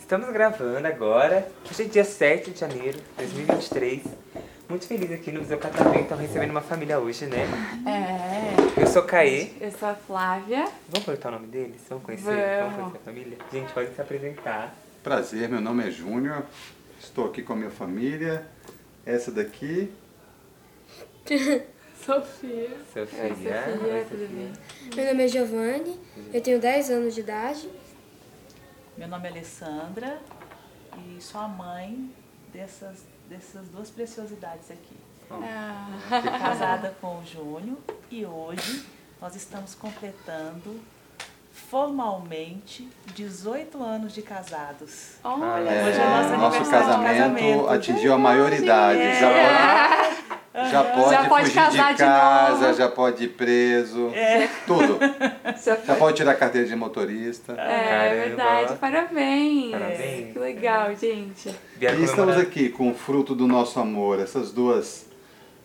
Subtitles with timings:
[0.00, 4.02] Estamos gravando agora, hoje é dia 7 de janeiro de 2023.
[4.68, 7.46] Muito feliz aqui no Museu Catavento, estamos recebendo uma família hoje, né?
[7.86, 9.52] É, Eu sou Caê.
[9.60, 10.68] eu sou a Flávia.
[10.88, 11.80] Vamos perguntar o nome deles?
[11.88, 12.24] Vamos conhecer?
[12.24, 12.74] Vamos.
[12.74, 13.38] conhecer a família?
[13.52, 14.74] Gente, pode se apresentar.
[15.02, 16.42] Prazer, meu nome é Júnior,
[17.06, 18.46] estou aqui com a minha família.
[19.04, 19.92] Essa daqui,
[22.04, 22.70] Sofia.
[22.92, 23.22] Sofia.
[23.22, 23.62] Oi, Sofia,
[23.94, 24.52] Oi, tudo bem?
[24.94, 26.00] Meu nome é Giovanni,
[26.32, 27.70] eu tenho 10 anos de idade.
[28.96, 30.20] Meu nome é Alessandra
[30.98, 32.10] e sou a mãe
[32.52, 34.96] dessas, dessas duas preciosidades aqui.
[35.30, 35.88] Ah,
[36.40, 37.78] Casada com o Júnior
[38.10, 38.84] e hoje
[39.20, 40.80] nós estamos completando
[41.56, 45.12] formalmente 18 anos de casados.
[45.24, 47.68] olha, É, Hoje é nosso nosso de casamento, casamento.
[47.68, 49.00] atingiu a maioridade.
[49.00, 50.16] É.
[50.54, 52.78] Já pode, já pode Já pode fugir casar de de casa, novo.
[52.78, 54.48] já pode ir preso, É.
[54.66, 54.98] tudo.
[55.86, 57.52] Já pode tirar a carteira de motorista.
[57.52, 58.14] É Caramba.
[58.14, 59.70] verdade, parabéns.
[59.72, 60.32] Parabéns.
[60.32, 61.54] Que legal, gente.
[61.80, 65.06] E estamos aqui com o fruto do nosso amor, essas duas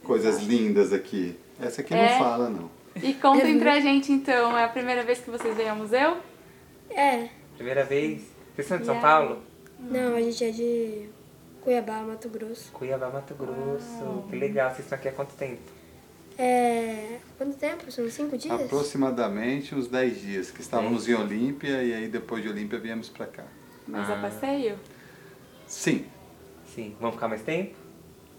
[0.04, 1.38] coisas lindas aqui.
[1.62, 2.18] Essa aqui não É.
[2.18, 2.70] fala, não.
[2.96, 6.18] E contem pra gente então, é a primeira vez que vocês vêm ao museu?
[6.90, 8.24] É, Primeira vez.
[8.56, 9.00] Vocês são de São?
[9.00, 9.42] Paulo?
[9.80, 11.10] não, a gente é de
[11.62, 12.72] Cuiabá, Mato Grosso.
[12.72, 14.26] Cuiabá, Mato Grosso.
[14.30, 14.70] Que legal.
[14.70, 15.62] Vocês estão aqui há quanto tempo?
[16.38, 17.20] É.
[17.38, 17.92] Quanto tempo?
[17.92, 18.62] São 5 dias?
[18.62, 23.28] Aproximadamente uns 10 dias, que estávamos em Olímpia e aí depois de Olímpia viemos pra
[23.28, 23.44] cá.
[23.88, 24.14] Mas Ah.
[24.18, 24.78] a passeio?
[25.68, 26.06] Sim,
[26.74, 26.96] Sim.
[27.00, 27.76] Vamos ficar mais tempo?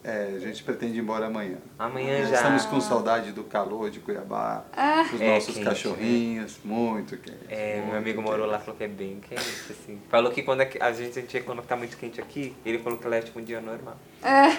[0.04, 1.58] É, a gente pretende ir embora amanhã.
[1.78, 2.34] Amanhã já.
[2.36, 4.64] Estamos com saudade do calor de Cuiabá,
[5.10, 7.38] dos É nossos quente, cachorrinhos, muito quente.
[7.48, 10.00] É, meu muito amigo morou lá, falou que é bem quente, assim.
[10.08, 13.06] Falou que quando é a gente sentia quando tá muito quente aqui, ele falou que
[13.06, 13.96] lá é tipo um dia normal.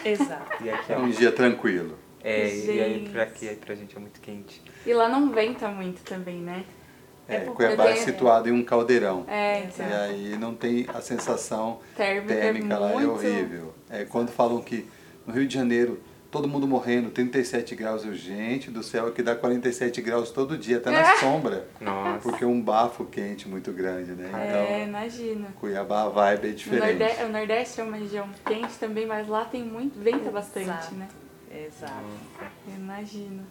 [0.05, 0.63] Exato.
[0.63, 1.97] E aqui É é um dia tranquilo.
[2.23, 3.09] É, e aí Gente.
[3.09, 4.61] pra aqui, aí pra gente é muito quente.
[4.85, 6.63] E lá não venta muito também, né?
[7.28, 9.25] É, porque Cuiabá é situado em um caldeirão.
[9.28, 9.85] É, então.
[9.88, 13.73] E aí não tem a sensação Térmica, térmica lá, é muito- horrível.
[13.90, 14.85] É, quando falam que
[15.25, 16.00] no Rio de Janeiro
[16.31, 20.78] todo mundo morrendo, 37 graus, eu, gente do céu, aqui dá 47 graus todo dia,
[20.78, 21.67] até na sombra.
[21.79, 22.28] Nossa.
[22.28, 24.31] Porque é um bafo quente muito grande, né?
[24.34, 25.50] É, Então, imagina.
[25.59, 26.88] Cuiabá a vibe é O diferente.
[26.97, 30.95] Nordeste, o Nordeste é uma região quente também, mas lá tem muito, venta bastante, Exato.
[30.95, 31.07] né?
[31.67, 32.03] Exato.
[32.67, 33.45] Eu imagino.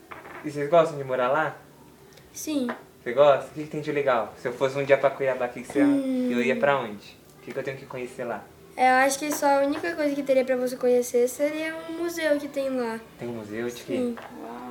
[0.44, 1.56] E vocês gostam de morar lá?
[2.33, 2.66] Sim,
[3.00, 3.47] Você gosta?
[3.50, 4.34] O que, que tem de legal?
[4.39, 7.16] Se eu fosse um dia pra Cuiabá, o que, que você, eu ia pra onde?
[7.39, 8.43] O que, que eu tenho que conhecer lá?
[8.77, 12.03] É, eu acho que só a única coisa que teria pra você conhecer seria um
[12.03, 13.00] museu que tem lá.
[13.19, 14.15] Tem um museu de quê?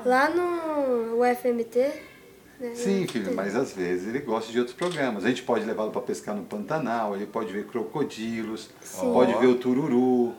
[0.05, 1.91] Lá no UFMT.
[2.59, 2.75] Né?
[2.75, 5.25] Sim, filho, mas às vezes ele gosta de outros programas.
[5.25, 9.11] A gente pode levá-lo para pescar no Pantanal, ele pode ver crocodilos, Sim.
[9.13, 10.33] pode ver o tururu,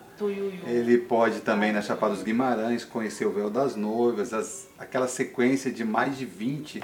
[0.68, 5.68] ele pode também na Chapada dos Guimarães conhecer o Véu das Noivas, as- aquela sequência
[5.72, 6.80] de mais de 20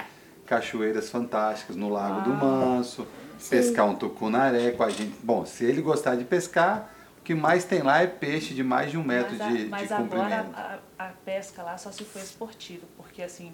[0.53, 3.07] cachoeiras fantásticas no Lago do Manso,
[3.51, 5.15] pescar um tucunaré com a gente.
[5.23, 6.89] Bom, se ele gostar de pescar,
[7.19, 9.65] o que mais tem lá é peixe de mais de um metro mas a- de,
[9.65, 10.09] mas de agora
[10.43, 10.59] comprimento.
[10.97, 13.53] a, a pesca lá só se for esportiva, porque assim,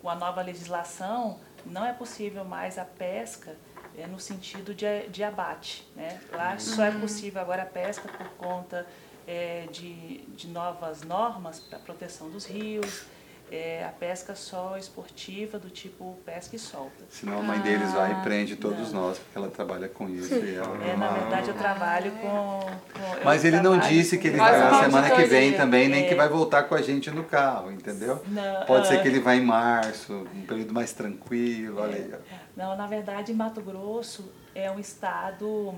[0.00, 3.56] com a nova legislação, não é possível mais a pesca
[3.98, 5.90] é, no sentido de, de abate.
[5.96, 6.20] Né?
[6.32, 8.86] Lá só é possível agora a pesca por conta
[9.26, 13.06] é, de, de novas normas para proteção dos rios,
[13.50, 17.04] é, a pesca só esportiva do tipo pesca e solta.
[17.08, 20.34] Senão a mãe deles vai Ah, e prende todos nós, porque ela trabalha com isso.
[20.34, 22.60] E ela É, na uma- verdade, eu trabalho com.
[22.60, 26.08] com- Mas ele não disse que ele vai na semana que vem também, nem É.
[26.08, 28.22] que vai voltar com a gente no carro, entendeu?
[28.26, 29.02] Não, Pode ser ah.
[29.02, 32.14] que ele vá em março, um período mais tranquilo, olha aí.
[32.56, 35.74] Não, na verdade, Mato Grosso é um estado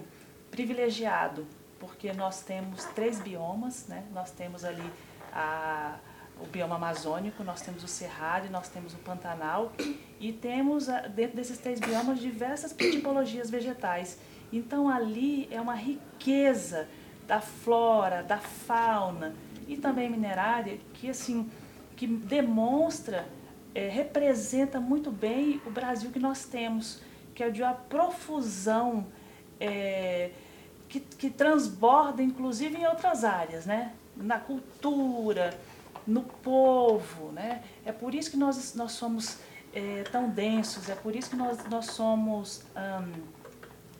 [0.50, 1.46] privilegiado,
[1.78, 4.02] porque nós temos três biomas, né?
[4.12, 4.82] Nós temos ali
[5.32, 5.94] a,
[6.42, 9.72] o bioma amazônico, nós temos o cerrado nós temos o pantanal
[10.18, 14.18] e temos ah, dentro desses três biomas diversas tipologias vegetais.
[14.52, 16.88] Então ali é uma riqueza
[17.26, 19.34] da flora, da fauna
[19.68, 21.48] e também minerária que assim
[21.96, 23.28] que demonstra
[23.74, 27.00] eh, representa muito bem o Brasil que nós temos,
[27.34, 29.06] que é de uma profusão
[29.60, 30.30] eh,
[30.88, 33.92] que, que transborda inclusive em outras áreas, né?
[34.16, 35.56] Na cultura,
[36.10, 37.62] no povo, né?
[37.84, 39.38] É por isso que nós, nós somos
[39.72, 43.22] eh, tão densos, é por isso que nós, nós somos hum,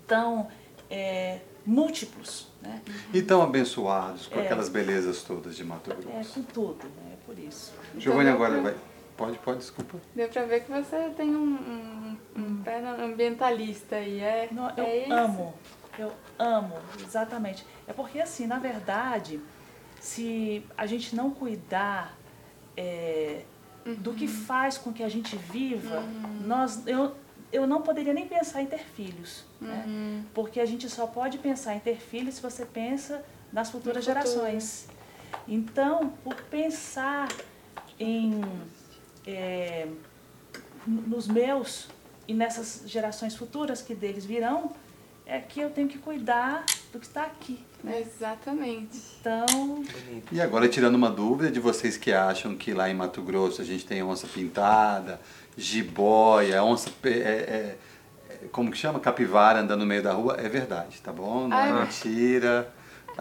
[0.07, 0.49] tão
[0.91, 2.81] eh, múltiplos, né?
[3.15, 4.45] E tão abençoados com É.
[4.45, 6.35] aquelas belezas todas de Mato É, Grosso.
[6.35, 7.13] com tudo, né?
[7.15, 7.73] É por isso.
[7.97, 8.77] Giovanni deu agora pra- vai.
[9.17, 9.99] Pode, pode, desculpa.
[10.15, 14.85] Deu pra ver que você tem um, um, um pé ambientalista aí, é, Não, eu
[14.85, 15.13] é isso?
[15.13, 15.55] amo,
[15.99, 16.75] eu amo,
[17.07, 17.67] exatamente.
[17.87, 19.39] É porque assim, na verdade,
[20.01, 22.19] se a gente não cuidar
[22.77, 23.43] é,
[23.99, 26.03] do que faz com que a gente viva,
[26.45, 27.15] nós, eu,
[27.53, 29.45] eu não poderia nem pensar em ter filhos.
[29.61, 30.25] Né?
[30.33, 34.25] Porque a gente só pode pensar em ter filhos se você pensa nas futuras futuro.
[34.25, 34.89] gerações.
[35.47, 37.29] Então, por pensar
[37.99, 38.41] em
[39.27, 39.87] é,
[40.87, 41.89] nos meus
[42.27, 44.73] e nessas gerações futuras que deles virão,
[45.27, 47.65] é que eu tenho que cuidar do que está aqui.
[47.89, 48.99] Exatamente.
[49.21, 50.29] Então, Bonito.
[50.33, 53.65] E agora, tirando uma dúvida de vocês que acham que lá em Mato Grosso a
[53.65, 55.21] gente tem onça pintada,
[55.57, 56.91] jiboia, onça.
[57.05, 57.77] É, é-
[58.29, 58.99] é- como que chama?
[58.99, 61.47] Capivara andando no meio da rua, é verdade, tá bom?
[61.49, 62.73] Não é Ai, mentira.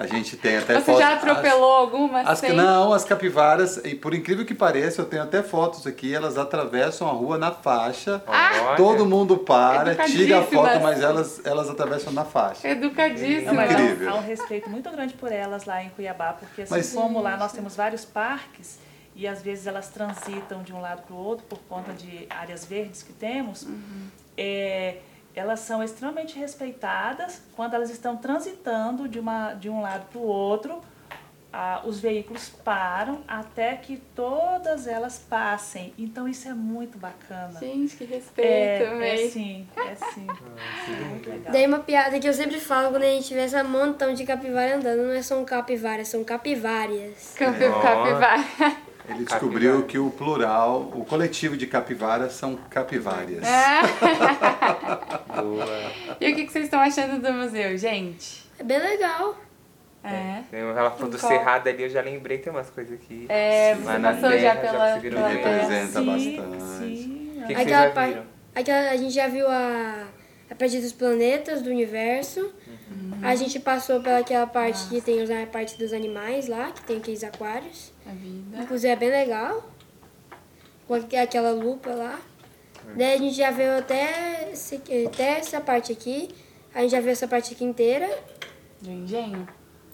[0.01, 2.21] A gente tem até Você fotos- já atropelou alguma?
[2.21, 2.53] As, Sem?
[2.53, 7.05] não, as capivaras, e por incrível que pareça, eu tenho até fotos aqui, elas atravessam
[7.09, 8.23] a rua na faixa.
[8.25, 8.77] Olha.
[8.77, 10.49] Todo mundo para, tira a Educadíssimas.
[10.49, 12.65] foto, mas elas, elas atravessam na faixa.
[12.69, 13.51] Educadíssima.
[13.51, 14.09] Não, mas há um, Incrível.
[14.09, 17.35] há um respeito muito grande por elas lá em Cuiabá, porque assim Mas- como lá
[17.35, 18.79] nós temos vários parques
[19.17, 22.63] e às vezes elas transitam de um lado para o outro por conta de áreas
[22.63, 23.67] verdes que temos,
[24.37, 24.95] é,
[25.39, 30.25] elas são extremamente respeitadas quando elas estão transitando de, uma, de um lado para o
[30.25, 30.81] outro.
[31.51, 35.93] ah, os veículos param até que todas elas passem.
[35.97, 37.59] Então isso é muito bacana.
[37.59, 40.27] Gente, que respeito É, é sim, é sim.
[40.89, 41.51] É muito legal.
[41.51, 44.75] Daí uma piada que eu sempre falo quando a gente vê essa montão de capivara
[44.75, 47.33] andando, não é só um capivara, são capivárias.
[47.35, 48.88] Capivara.
[49.09, 49.87] Ele descobriu Capivara.
[49.87, 53.43] que o plural, o coletivo de capivaras são capivárias.
[53.43, 53.81] É.
[55.41, 55.91] Boa.
[56.21, 58.47] E o que vocês estão achando do museu, gente?
[58.59, 59.35] É bem legal.
[60.03, 60.43] É.
[60.49, 63.25] Tem ela falou do cerrado ali, eu já lembrei, tem umas coisas aqui.
[63.27, 65.29] É, você na passou terra, já já pela, conseguiram pela.
[65.29, 66.63] Representa sim, bastante.
[66.77, 67.41] sim.
[67.43, 68.23] O que, Aquela já
[68.55, 70.07] aquela, a gente já viu a,
[70.49, 72.41] a parte dos planetas, do universo.
[72.41, 73.08] Uhum.
[73.21, 77.23] A gente passou pelaquela parte que tem a parte dos animais lá, que tem aqueles
[77.23, 77.91] aquários.
[78.05, 78.57] A vida.
[78.63, 79.69] Inclusive é bem legal.
[80.87, 82.19] Com aque- aquela lupa lá.
[82.95, 86.29] Daí a gente já viu até, esse- até essa parte aqui.
[86.73, 88.09] A gente já viu essa parte aqui inteira.
[88.81, 89.47] Do engenho.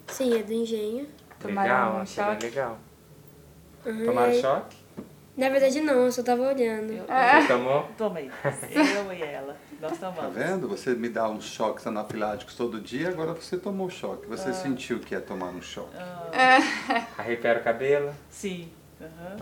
[0.08, 1.08] Sim, é do engenho.
[1.40, 2.46] Tomaram legal, um achei bem choque?
[2.46, 2.80] legal.
[3.86, 4.78] Uhum, Tomaram aí- choque?
[5.38, 6.94] Na verdade não, eu só tava olhando.
[6.94, 7.90] Eu, Você tomou?
[7.98, 8.32] Tomei.
[8.72, 9.58] Eu e ela.
[9.82, 10.34] Nós Tá tomamos.
[10.36, 10.68] vendo?
[10.70, 14.24] Você me dá uns choques anafiláticos todo dia, agora você tomou choque.
[14.26, 14.38] Ah.
[14.38, 15.92] Você sentiu o que é tomar um choque.
[17.18, 18.14] Arrepiaram o cabelo?
[18.30, 18.70] Sim.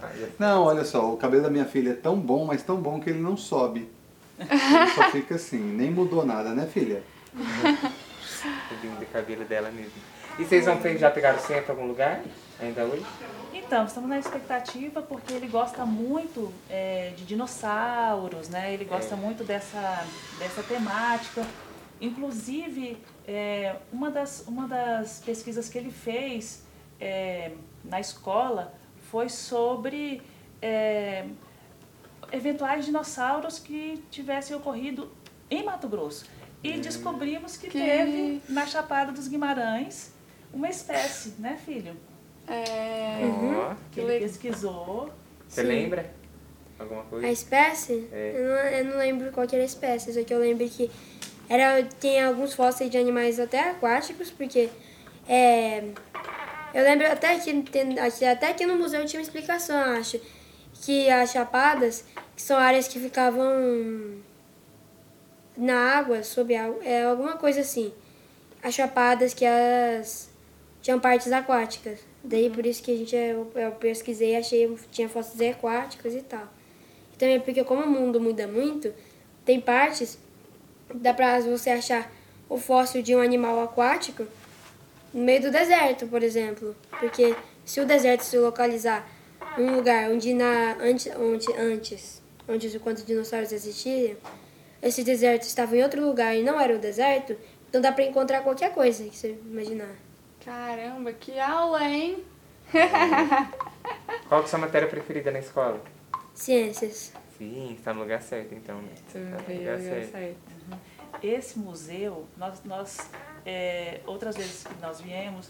[0.01, 2.99] Aí, Não, olha só, o cabelo da minha filha é tão bom, mas tão bom
[2.99, 3.87] que ele não sobe.
[4.39, 4.49] Ele
[4.95, 7.03] só fica assim, nem mudou nada, né, filha?
[8.71, 9.91] O lindo cabelo dela mesmo.
[10.37, 12.21] E vocês vão já pegaram senha pra algum lugar?
[12.59, 13.05] Ainda hoje?
[13.53, 18.73] Então, estamos na expectativa porque ele gosta muito é, de dinossauros, né?
[18.73, 20.05] Ele gosta muito dessa,
[20.39, 21.45] dessa temática.
[22.01, 22.97] Inclusive,
[23.27, 26.63] é, uma, das, uma das pesquisas que ele fez
[26.99, 27.51] é,
[27.83, 28.73] na escola
[29.11, 30.21] foi sobre
[30.61, 31.25] é,
[32.31, 35.11] eventuais dinossauros que tivessem ocorrido
[35.49, 36.25] em Mato Grosso.
[36.63, 40.11] E descobrimos que, Que- teve na Chapada dos Guimarães
[40.53, 41.95] uma espécie, né, filho?
[42.47, 43.19] É.
[43.57, 45.09] Ó, que Que ele pesquisou.
[45.47, 45.67] você Sim.
[45.67, 46.13] lembra?
[46.79, 47.27] Alguma coisa?
[47.27, 48.07] A espécie?
[48.11, 48.33] É.
[48.35, 50.89] Eu, não, eu não lembro qual que era a espécie, só que eu lembro que
[51.49, 54.69] era, tem alguns fósseis de animais até aquáticos, porque
[55.27, 55.83] é,
[56.73, 60.19] eu lembro até que, tem- até aqui no museu tinha uma explicação, eu acho,
[60.81, 64.17] que as chapadas, que são áreas que ficavam
[65.55, 67.93] na água, sob água, é alguma coisa assim.
[68.61, 70.29] As chapadas que elas
[70.81, 71.99] tinham partes aquáticas.
[72.23, 76.47] Daí por isso que a gente eu, eu pesquisei, achei tinha fósseis aquáticos e tal.
[77.13, 78.93] E também porque como o mundo muda muito,
[79.45, 80.17] tem partes
[80.93, 82.11] dá pra você achar
[82.49, 84.25] o fóssil de um animal aquático
[85.13, 86.75] no meio do deserto, por exemplo.
[86.99, 89.07] Porque se o deserto se localizar
[89.57, 94.17] num lugar onde na antes onde antes onde os dinossauros existiam,
[94.83, 97.35] esse deserto estava em outro lugar e não era o deserto,
[97.69, 99.95] então dá pra encontrar qualquer coisa que você imaginar.
[100.43, 102.23] Caramba, que aula, hein?
[104.27, 105.81] Qual que é a sua matéria preferida na escola?
[106.35, 107.13] Ciências.
[107.37, 108.89] Sim, está no lugar certo então, né?
[109.07, 110.11] Tu Tá no lugar lugar certo.
[110.11, 110.37] certo.
[111.21, 112.97] Esse museu, nós, nós
[113.45, 115.49] é, outras vezes que nós viemos,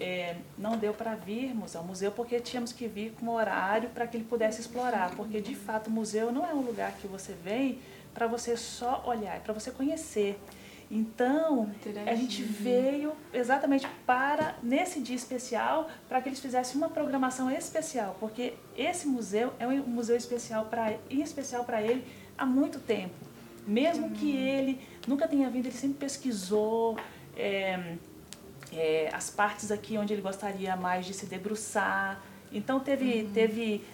[0.00, 4.16] é, não deu para virmos ao museu porque tínhamos que vir com horário para que
[4.16, 5.14] ele pudesse explorar.
[5.16, 7.78] Porque de fato o museu não é um lugar que você vem
[8.16, 10.40] para você só olhar, é para você conhecer.
[10.90, 11.70] Então,
[12.06, 18.16] a gente veio exatamente para, nesse dia especial, para que eles fizessem uma programação especial,
[18.18, 22.04] porque esse museu é um museu especial para especial para ele
[22.38, 23.14] há muito tempo.
[23.66, 26.96] Mesmo que ele nunca tenha vindo, ele sempre pesquisou,
[27.36, 27.96] é,
[28.72, 32.22] é, as partes aqui onde ele gostaria mais de se debruçar.
[32.52, 33.84] Então teve, teve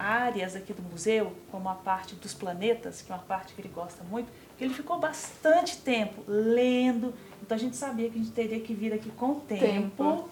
[0.00, 3.68] áreas aqui do museu, como a parte dos planetas, que é uma parte que ele
[3.68, 7.12] gosta muito, que ele ficou bastante tempo lendo.
[7.42, 10.28] Então a gente sabia que a gente teria que vir aqui com o tempo, Tempo.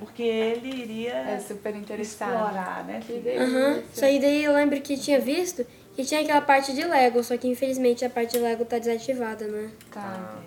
[0.00, 2.30] porque ele iria É super interessado.
[2.32, 3.00] explorar, né?
[3.38, 3.82] Aham.
[3.92, 5.64] Só aí daí eu lembro que tinha visto
[5.94, 9.46] que tinha aquela parte de Lego, só que infelizmente a parte de Lego tá desativada,
[9.46, 9.70] né?
[9.90, 10.40] Tá.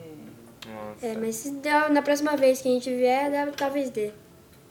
[0.67, 1.05] Nossa.
[1.05, 4.11] É, mas se der, na próxima vez que a gente vier, deve, talvez dê.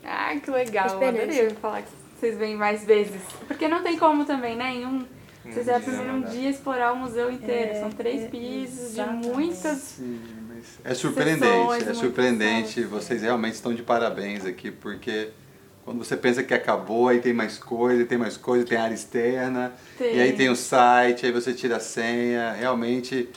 [0.02, 0.86] Ah, que legal.
[0.86, 1.22] Esperança.
[1.22, 1.88] Adorei falar que
[2.24, 3.20] vocês vêm mais vezes.
[3.46, 4.74] Porque não tem como também, né?
[4.74, 5.04] Em um,
[5.44, 6.28] vocês já não um dá.
[6.28, 7.72] dia explorar o museu inteiro.
[7.72, 9.78] É, São três é, pisos de muitas.
[9.78, 10.20] Sim,
[10.82, 12.68] é surpreendente, Sessões, é surpreendente.
[12.68, 12.88] sessões.
[12.88, 15.28] Vocês realmente estão de parabéns aqui, porque
[15.84, 19.74] quando você pensa que acabou, aí tem mais coisa, tem mais coisa, tem área externa,
[19.98, 20.16] Tem.
[20.16, 22.52] e aí tem o site, aí você tira a senha.
[22.52, 23.28] Realmente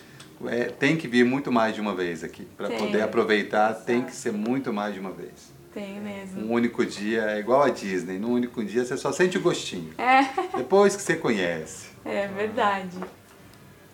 [0.46, 2.48] é, tem que vir muito mais de uma vez aqui.
[2.56, 5.57] Para poder aproveitar, tem que ser muito mais de uma vez.
[5.78, 6.42] Tem mesmo.
[6.42, 8.18] Um único dia é igual a Disney.
[8.18, 9.94] Num único dia você só sente o gostinho.
[10.00, 10.24] É.
[10.58, 11.90] Depois que você conhece.
[12.04, 12.98] É verdade.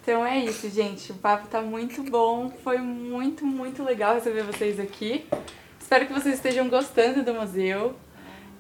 [0.01, 1.11] Então é isso, gente.
[1.11, 2.49] O papo tá muito bom.
[2.63, 5.25] Foi muito, muito legal receber vocês aqui.
[5.77, 7.93] Espero que vocês estejam gostando do museu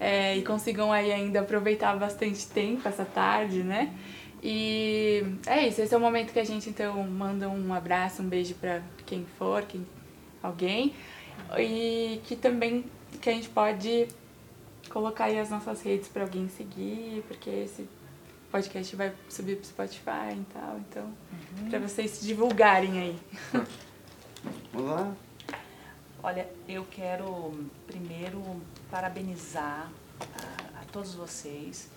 [0.01, 3.93] é, e consigam aí ainda aproveitar bastante tempo essa tarde, né?
[4.43, 5.81] E é isso.
[5.81, 9.25] Esse é o momento que a gente então manda um abraço, um beijo pra quem
[9.39, 9.87] for, quem,
[10.41, 10.93] alguém.
[11.57, 12.83] E que também
[13.19, 14.07] que a gente pode
[14.89, 17.87] colocar aí as nossas redes para alguém seguir, porque esse
[18.51, 21.13] podcast vai subir pro Spotify e tal, então,
[21.69, 23.19] pra vocês se divulgarem aí.
[24.71, 25.15] Vamos lá?
[26.21, 28.41] Olha, eu quero primeiro
[28.89, 29.91] parabenizar
[30.21, 31.89] a, a todos vocês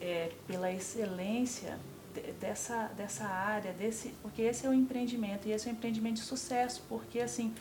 [0.00, 1.78] é, pela excelência
[2.14, 6.16] de- dessa, dessa área, desse, porque esse é um empreendimento e esse é um empreendimento
[6.16, 7.52] de sucesso, porque assim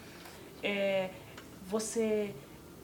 [0.62, 1.10] é,
[1.68, 2.36] você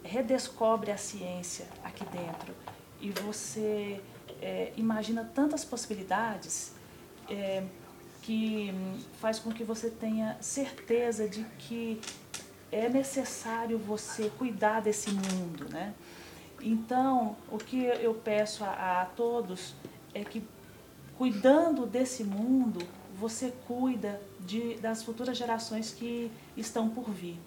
[0.07, 2.53] redescobre a ciência aqui dentro
[2.99, 4.01] e você
[4.41, 6.71] é, imagina tantas possibilidades
[7.29, 7.63] é,
[8.21, 8.73] que
[9.19, 12.01] faz com que você tenha certeza de que
[12.71, 15.93] é necessário você cuidar desse mundo, né?
[16.61, 19.75] Então, o que eu peço a, a todos
[20.13, 20.43] é que,
[21.17, 22.85] cuidando desse mundo,
[23.17, 27.37] você cuida de, das futuras gerações que estão por vir.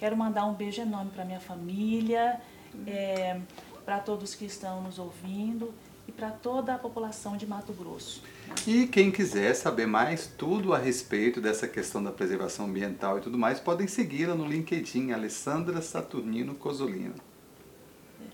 [0.00, 2.40] Quero mandar um beijo enorme para minha família,
[2.86, 3.38] é,
[3.84, 5.74] para todos que estão nos ouvindo
[6.08, 8.22] e para toda a população de Mato Grosso.
[8.66, 13.36] E quem quiser saber mais tudo a respeito dessa questão da preservação ambiental e tudo
[13.36, 17.14] mais, podem segui-la no LinkedIn, Alessandra Saturnino Cosolino.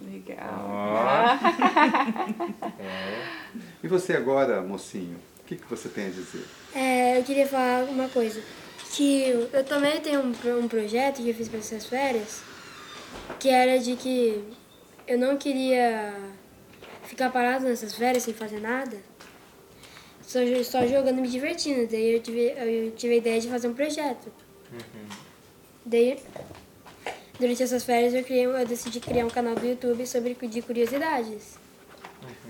[0.00, 0.38] Legal.
[2.78, 3.26] É.
[3.82, 6.44] E você agora, mocinho, o que, que você tem a dizer?
[6.72, 8.40] É, eu queria falar uma coisa.
[8.96, 12.40] Que eu também tenho um, um projeto que eu fiz para essas férias,
[13.38, 14.42] que era de que
[15.06, 16.14] eu não queria
[17.04, 18.96] ficar parado nessas férias sem fazer nada,
[20.22, 21.86] só, só jogando e me divertindo.
[21.86, 24.32] Daí eu tive, eu tive a ideia de fazer um projeto.
[25.84, 26.18] Daí,
[27.38, 31.58] durante essas férias, eu, criei, eu decidi criar um canal do YouTube sobre de curiosidades.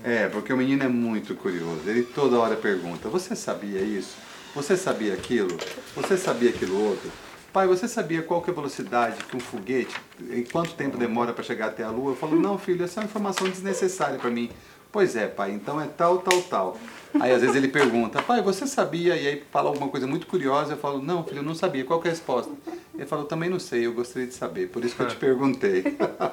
[0.03, 1.81] É, porque o menino é muito curioso.
[1.85, 4.15] Ele toda hora pergunta: Você sabia isso?
[4.57, 5.55] Você sabia aquilo?
[5.95, 7.11] Você sabia aquilo outro?
[7.53, 9.95] Pai, você sabia qual que é a velocidade que um foguete,
[10.31, 12.13] em quanto tempo demora para chegar até a Lua?
[12.13, 14.49] Eu falo: Não, filho, essa é uma informação desnecessária para mim.
[14.91, 16.77] Pois é, pai, então é tal, tal, tal.
[17.19, 19.15] Aí às vezes ele pergunta: Pai, você sabia?
[19.15, 20.73] E aí fala alguma coisa muito curiosa.
[20.73, 21.85] Eu falo: Não, filho, eu não sabia.
[21.85, 22.51] Qual que é a resposta?
[22.95, 24.69] Ele falou: Também não sei, eu gostaria de saber.
[24.69, 25.83] Por isso que eu te perguntei.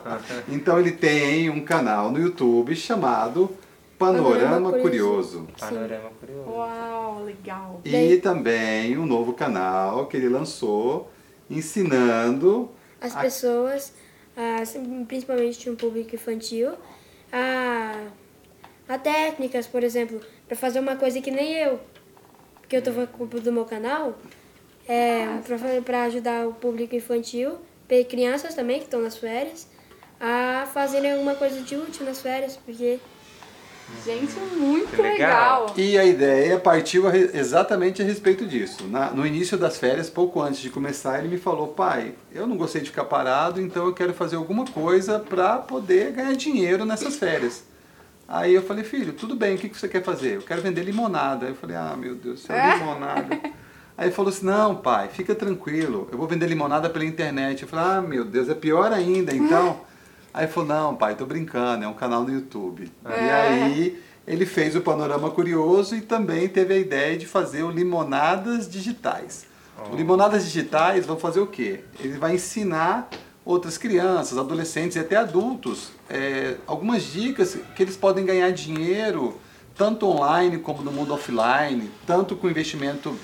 [0.49, 3.55] então ele tem um canal no YouTube chamado
[3.99, 5.47] Panorama, Panorama Curioso.
[5.59, 6.51] Panorama curioso.
[6.51, 7.81] Uau, legal.
[7.85, 11.11] E Daí- também um novo canal que ele lançou
[11.49, 12.71] ensinando
[13.01, 13.93] as a- pessoas,
[14.37, 14.63] a-
[15.07, 16.73] principalmente um público infantil,
[17.33, 18.07] a,
[18.89, 21.81] a técnicas, por exemplo, para fazer uma coisa que nem eu,
[22.69, 24.19] que eu tô falando do meu canal,
[24.89, 25.25] é,
[25.85, 27.57] para ajudar o público infantil,
[28.09, 29.69] crianças também que estão nas férias,
[30.21, 32.99] a fazerem alguma coisa de útil nas férias, porque
[34.05, 35.67] Gente, muito legal.
[35.67, 35.75] legal.
[35.77, 38.85] E a ideia partiu exatamente a respeito disso.
[38.89, 42.57] Na- no início das férias, pouco antes de começar, ele me falou: pai, eu não
[42.57, 47.17] gostei de ficar parado, então eu quero fazer alguma coisa para poder ganhar dinheiro nessas
[47.17, 47.63] férias.
[48.27, 50.37] Aí eu falei: filho, tudo bem, o que que você quer fazer?
[50.37, 51.47] Eu quero vender limonada.
[51.47, 53.39] Aí eu falei: ah, meu Deus do céu, limonada.
[53.97, 57.63] Aí ele falou assim: não, pai, fica tranquilo, eu vou vender limonada pela internet.
[57.63, 59.81] Eu falei: ah, meu Deus, é pior ainda, então.
[60.35, 62.91] Aí ele falou: não, pai, tô brincando, é um canal no YouTube.
[63.07, 67.71] E aí ele fez o Panorama Curioso e também teve a ideia de fazer o
[67.71, 69.47] Limonadas Digitais.
[69.93, 71.85] O Limonadas Digitais vão fazer o quê?
[72.01, 73.09] Ele vai ensinar
[73.45, 79.39] outras crianças, adolescentes e até adultos é, algumas dicas que eles podem ganhar dinheiro
[79.77, 83.15] tanto online como no mundo offline, tanto com investimento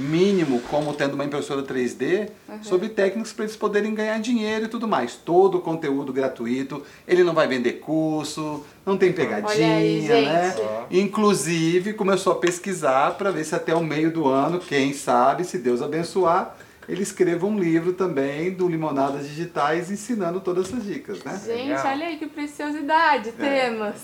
[0.00, 2.28] mínimo como tendo uma impressora 3D,
[2.62, 5.14] sobre técnicas para eles poderem ganhar dinheiro e tudo mais.
[5.14, 10.54] Todo o conteúdo gratuito, ele não vai vender curso, não tem pegadinha, aí, né?
[10.90, 15.58] Inclusive começou a pesquisar para ver se até o meio do ano, quem sabe, se
[15.58, 16.56] Deus abençoar,
[16.90, 21.40] ele escreva um livro também do Limonadas Digitais ensinando todas essas dicas, né?
[21.46, 21.86] Gente, Legal.
[21.86, 23.94] olha aí que preciosidade temos.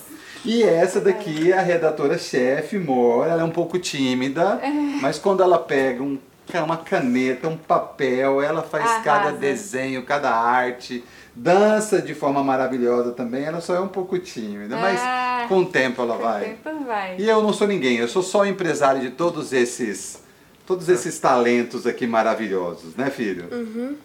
[0.45, 4.61] E essa daqui é a redatora-chefe, Mora, ela é um pouco tímida,
[5.01, 6.17] mas quando ela pega um,
[6.63, 9.03] uma caneta, um papel, ela faz Arrasa.
[9.03, 11.03] cada desenho, cada arte,
[11.35, 15.45] dança de forma maravilhosa também, ela só é um pouco tímida, mas Ah.
[15.49, 16.45] com o tempo ela O vai.
[16.45, 17.15] tempo vai.
[17.19, 20.21] E eu não sou ninguém, eu sou só empresário de todos esses,
[20.67, 23.47] todos esses talentos aqui maravilhosos, né filho?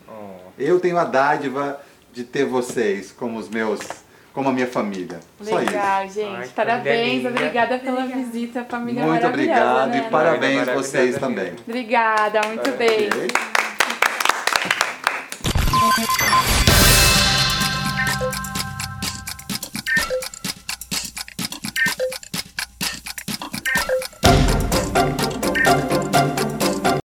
[0.08, 0.12] Ó.
[0.56, 1.80] Eu tenho a dádiva
[2.12, 3.80] de ter vocês como os meus,
[4.32, 5.18] como a minha família.
[5.40, 5.72] Só isso.
[5.72, 6.36] Legal, gente.
[6.36, 10.04] Ai, Parabéns, obrigada pela visita, família Muito obrigado né?
[10.06, 11.52] e parabéns Maravilhosa vocês também.
[11.66, 13.08] Obrigada, muito bem.
[13.08, 13.28] Ok?